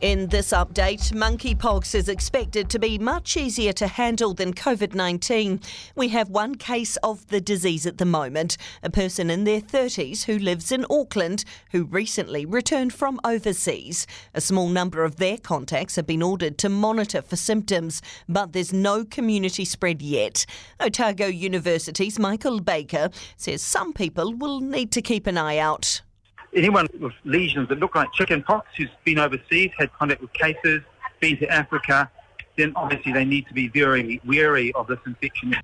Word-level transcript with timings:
In 0.00 0.28
this 0.28 0.52
update, 0.52 1.12
monkeypox 1.12 1.92
is 1.92 2.08
expected 2.08 2.70
to 2.70 2.78
be 2.78 3.00
much 3.00 3.36
easier 3.36 3.72
to 3.72 3.88
handle 3.88 4.32
than 4.32 4.54
COVID 4.54 4.94
19. 4.94 5.60
We 5.96 6.10
have 6.10 6.28
one 6.28 6.54
case 6.54 6.96
of 6.98 7.26
the 7.26 7.40
disease 7.40 7.84
at 7.84 7.98
the 7.98 8.04
moment, 8.04 8.56
a 8.84 8.90
person 8.90 9.28
in 9.28 9.42
their 9.42 9.60
30s 9.60 10.22
who 10.22 10.38
lives 10.38 10.70
in 10.70 10.86
Auckland 10.88 11.44
who 11.72 11.82
recently 11.82 12.46
returned 12.46 12.92
from 12.92 13.18
overseas. 13.24 14.06
A 14.34 14.40
small 14.40 14.68
number 14.68 15.02
of 15.02 15.16
their 15.16 15.36
contacts 15.36 15.96
have 15.96 16.06
been 16.06 16.22
ordered 16.22 16.58
to 16.58 16.68
monitor 16.68 17.20
for 17.20 17.34
symptoms, 17.34 18.00
but 18.28 18.52
there's 18.52 18.72
no 18.72 19.04
community 19.04 19.64
spread 19.64 20.00
yet. 20.00 20.46
Otago 20.78 21.26
University's 21.26 22.20
Michael 22.20 22.60
Baker 22.60 23.10
says 23.36 23.62
some 23.62 23.92
people 23.92 24.32
will 24.32 24.60
need 24.60 24.92
to 24.92 25.02
keep 25.02 25.26
an 25.26 25.36
eye 25.36 25.58
out 25.58 26.02
anyone 26.54 26.86
with 27.00 27.12
lesions 27.24 27.68
that 27.68 27.78
look 27.78 27.94
like 27.94 28.12
chicken 28.12 28.42
pox 28.42 28.68
who's 28.76 28.88
been 29.04 29.18
overseas, 29.18 29.70
had 29.78 29.92
contact 29.92 30.20
with 30.20 30.32
cases, 30.32 30.82
been 31.20 31.36
to 31.38 31.48
Africa, 31.50 32.10
then 32.56 32.72
obviously 32.76 33.12
they 33.12 33.24
need 33.24 33.46
to 33.46 33.54
be 33.54 33.68
very 33.68 34.20
wary 34.24 34.72
of 34.72 34.86
this 34.86 34.98
infection. 35.06 35.54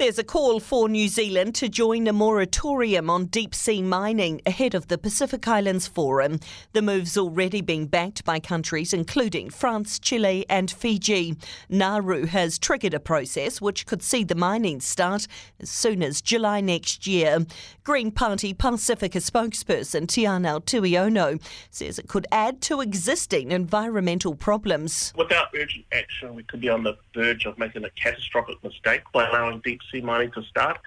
There's 0.00 0.18
a 0.18 0.24
call 0.24 0.60
for 0.60 0.88
New 0.88 1.08
Zealand 1.08 1.54
to 1.56 1.68
join 1.68 2.06
a 2.06 2.12
moratorium 2.14 3.10
on 3.10 3.26
deep 3.26 3.54
sea 3.54 3.82
mining 3.82 4.40
ahead 4.46 4.74
of 4.74 4.88
the 4.88 4.96
Pacific 4.96 5.46
Islands 5.46 5.86
Forum. 5.86 6.40
The 6.72 6.80
move's 6.80 7.18
already 7.18 7.60
been 7.60 7.84
backed 7.84 8.24
by 8.24 8.40
countries 8.40 8.94
including 8.94 9.50
France, 9.50 9.98
Chile, 9.98 10.46
and 10.48 10.70
Fiji. 10.70 11.36
Nauru 11.68 12.24
has 12.24 12.58
triggered 12.58 12.94
a 12.94 12.98
process 12.98 13.60
which 13.60 13.84
could 13.84 14.02
see 14.02 14.24
the 14.24 14.34
mining 14.34 14.80
start 14.80 15.26
as 15.60 15.68
soon 15.68 16.02
as 16.02 16.22
July 16.22 16.62
next 16.62 17.06
year. 17.06 17.44
Green 17.84 18.10
Party 18.10 18.54
Pacifica 18.54 19.18
spokesperson 19.18 20.06
Teanau 20.06 20.64
Tuiono 20.64 21.38
says 21.68 21.98
it 21.98 22.08
could 22.08 22.26
add 22.32 22.62
to 22.62 22.80
existing 22.80 23.52
environmental 23.52 24.34
problems. 24.34 25.12
Without 25.14 25.48
urgent 25.54 25.84
action, 25.92 26.34
we 26.34 26.42
could 26.44 26.62
be 26.62 26.70
on 26.70 26.84
the 26.84 26.96
verge 27.14 27.44
of 27.44 27.58
making 27.58 27.84
a 27.84 27.90
catastrophic 27.90 28.64
mistake 28.64 29.02
by 29.12 29.28
allowing 29.28 29.59
deep 29.62 29.80
sea 29.90 30.00
mining 30.00 30.30
to 30.32 30.42
start. 30.42 30.78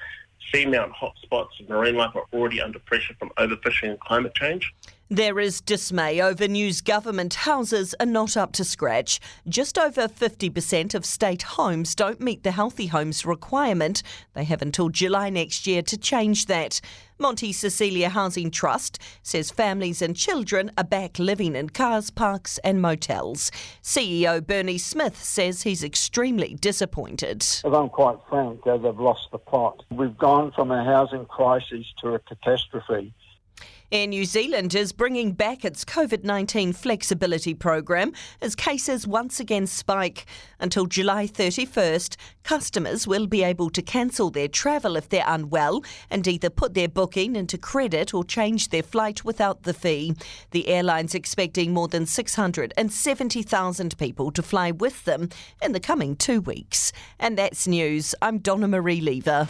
Seamount 0.53 0.91
hotspots 0.93 1.59
of 1.59 1.69
marine 1.69 1.95
life 1.95 2.15
are 2.15 2.25
already 2.33 2.61
under 2.61 2.79
pressure 2.79 3.13
from 3.17 3.29
overfishing 3.37 3.91
and 3.91 3.99
climate 3.99 4.35
change. 4.35 4.73
There 5.09 5.37
is 5.37 5.59
dismay 5.59 6.21
over 6.21 6.47
news 6.47 6.79
government 6.79 7.33
houses 7.33 7.93
are 7.99 8.05
not 8.05 8.37
up 8.37 8.53
to 8.53 8.63
scratch. 8.63 9.19
Just 9.47 9.77
over 9.77 10.07
50% 10.07 10.95
of 10.95 11.05
state 11.05 11.41
homes 11.41 11.93
don't 11.93 12.21
meet 12.21 12.43
the 12.43 12.51
Healthy 12.51 12.87
Homes 12.87 13.25
requirement. 13.25 14.01
They 14.33 14.45
have 14.45 14.61
until 14.61 14.87
July 14.87 15.29
next 15.29 15.67
year 15.67 15.81
to 15.81 15.97
change 15.97 16.45
that. 16.45 16.79
Monte 17.19 17.51
Cecilia 17.51 18.09
Housing 18.09 18.49
Trust 18.49 18.97
says 19.21 19.51
families 19.51 20.01
and 20.01 20.15
children 20.15 20.71
are 20.77 20.83
back 20.85 21.19
living 21.19 21.55
in 21.55 21.69
cars, 21.69 22.09
parks, 22.09 22.57
and 22.59 22.81
motels. 22.81 23.51
CEO 23.83 24.45
Bernie 24.45 24.77
Smith 24.77 25.21
says 25.21 25.63
he's 25.63 25.83
extremely 25.83 26.55
disappointed. 26.55 27.43
If 27.43 27.73
I'm 27.73 27.89
quite 27.89 28.17
frank, 28.29 28.65
uh, 28.65 28.77
they've 28.77 28.99
lost 28.99 29.27
the 29.31 29.37
plot. 29.37 29.83
We've 29.91 30.17
gone 30.17 30.53
from 30.53 30.71
a 30.71 30.83
housing 30.83 31.25
crisis 31.25 31.85
to 32.01 32.15
a 32.15 32.19
catastrophe. 32.19 33.13
Air 33.93 34.07
New 34.07 34.25
Zealand 34.25 34.73
is 34.73 34.91
bringing 34.91 35.33
back 35.33 35.63
its 35.63 35.85
COVID 35.85 36.23
19 36.23 36.73
flexibility 36.73 37.53
program 37.53 38.11
as 38.41 38.55
cases 38.55 39.05
once 39.05 39.39
again 39.39 39.67
spike. 39.67 40.25
Until 40.59 40.87
July 40.87 41.27
31st, 41.27 42.15
customers 42.41 43.05
will 43.05 43.27
be 43.27 43.43
able 43.43 43.69
to 43.69 43.83
cancel 43.83 44.31
their 44.31 44.47
travel 44.47 44.95
if 44.95 45.09
they're 45.09 45.23
unwell 45.27 45.83
and 46.09 46.27
either 46.27 46.49
put 46.49 46.73
their 46.73 46.87
booking 46.87 47.35
into 47.35 47.55
credit 47.55 48.15
or 48.15 48.23
change 48.23 48.69
their 48.69 48.81
flight 48.81 49.23
without 49.23 49.61
the 49.61 49.75
fee. 49.75 50.15
The 50.49 50.69
airline's 50.69 51.13
expecting 51.13 51.71
more 51.71 51.87
than 51.87 52.07
670,000 52.07 53.97
people 53.99 54.31
to 54.31 54.41
fly 54.41 54.71
with 54.71 55.05
them 55.05 55.29
in 55.61 55.73
the 55.73 55.79
coming 55.79 56.15
two 56.15 56.41
weeks. 56.41 56.91
And 57.19 57.37
that's 57.37 57.67
news. 57.67 58.15
I'm 58.23 58.39
Donna 58.39 58.67
Marie 58.67 59.01
Lever. 59.01 59.45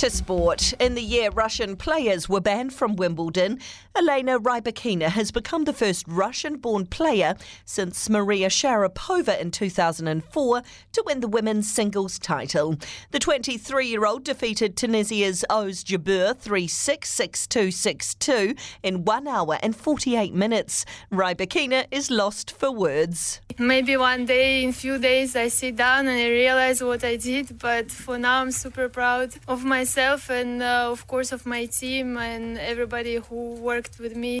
To 0.00 0.08
sport. 0.08 0.72
In 0.80 0.94
the 0.94 1.02
year 1.02 1.28
Russian 1.28 1.76
players 1.76 2.26
were 2.26 2.40
banned 2.40 2.72
from 2.72 2.96
Wimbledon, 2.96 3.58
Elena 3.94 4.40
Rybakina 4.40 5.10
has 5.10 5.30
become 5.30 5.64
the 5.64 5.74
first 5.74 6.06
Russian 6.08 6.56
born 6.56 6.86
player 6.86 7.34
since 7.66 8.08
Maria 8.08 8.48
Sharapova 8.48 9.38
in 9.38 9.50
2004 9.50 10.62
to 10.92 11.02
win 11.04 11.20
the 11.20 11.28
women's 11.28 11.70
singles 11.70 12.18
title. 12.18 12.76
The 13.10 13.18
23 13.18 13.88
year 13.88 14.06
old 14.06 14.24
defeated 14.24 14.74
Tunisia's 14.74 15.44
Ons 15.50 15.84
Jabeur 15.84 16.34
3 16.34 16.66
6 16.66 17.10
6 17.10 17.46
2 17.48 17.70
6 17.70 18.14
2 18.14 18.54
in 18.82 19.04
1 19.04 19.28
hour 19.28 19.58
and 19.62 19.76
48 19.76 20.32
minutes. 20.32 20.86
Rybakina 21.12 21.84
is 21.90 22.10
lost 22.10 22.52
for 22.52 22.72
words. 22.72 23.42
Maybe 23.58 23.98
one 23.98 24.24
day, 24.24 24.64
in 24.64 24.72
few 24.72 24.96
days, 24.96 25.36
I 25.36 25.48
sit 25.48 25.76
down 25.76 26.08
and 26.08 26.18
I 26.18 26.28
realize 26.28 26.82
what 26.82 27.04
I 27.04 27.16
did, 27.16 27.58
but 27.58 27.90
for 27.90 28.16
now, 28.16 28.40
I'm 28.40 28.50
super 28.50 28.88
proud 28.88 29.34
of 29.46 29.62
myself 29.62 29.89
myself 29.90 30.30
and, 30.30 30.62
uh, 30.62 30.88
of 30.88 31.04
course, 31.08 31.32
of 31.32 31.44
my 31.44 31.66
team 31.66 32.16
and 32.16 32.56
everybody 32.58 33.16
who 33.16 33.54
worked 33.54 33.98
with 33.98 34.14
me. 34.14 34.40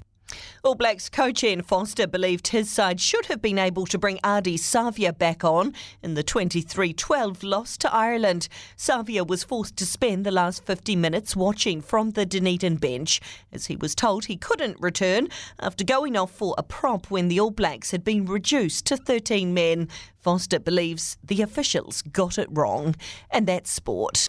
All 0.62 0.76
Blacks 0.76 1.08
coach 1.08 1.42
Ian 1.42 1.62
Foster 1.62 2.06
believed 2.06 2.48
his 2.48 2.70
side 2.70 3.00
should 3.00 3.26
have 3.26 3.42
been 3.42 3.58
able 3.58 3.84
to 3.86 3.98
bring 3.98 4.18
Ardie 4.18 4.60
Savea 4.60 5.16
back 5.18 5.42
on 5.42 5.74
in 6.04 6.14
the 6.14 6.22
23 6.22 6.92
12 6.92 7.42
loss 7.42 7.76
to 7.78 7.92
Ireland. 7.92 8.46
Savea 8.76 9.26
was 9.26 9.42
forced 9.42 9.76
to 9.78 9.86
spend 9.86 10.24
the 10.24 10.30
last 10.30 10.64
50 10.64 10.94
minutes 10.94 11.34
watching 11.34 11.80
from 11.80 12.10
the 12.10 12.24
Dunedin 12.24 12.76
bench 12.76 13.20
as 13.52 13.66
he 13.66 13.74
was 13.74 13.96
told 13.96 14.26
he 14.26 14.36
couldn't 14.36 14.76
return 14.78 15.26
after 15.58 15.82
going 15.82 16.16
off 16.16 16.30
for 16.30 16.54
a 16.56 16.62
prop 16.62 17.10
when 17.10 17.26
the 17.26 17.40
All 17.40 17.50
Blacks 17.50 17.90
had 17.90 18.04
been 18.04 18.24
reduced 18.24 18.86
to 18.86 18.96
13 18.96 19.52
men. 19.52 19.88
Foster 20.20 20.60
believes 20.60 21.18
the 21.24 21.42
officials 21.42 22.02
got 22.02 22.38
it 22.38 22.48
wrong. 22.52 22.94
And 23.32 23.48
that's 23.48 23.72
sport. 23.72 24.28